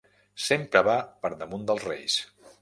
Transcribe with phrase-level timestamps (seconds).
[0.45, 0.95] Sempre va
[1.27, 2.19] per damunt dels reis.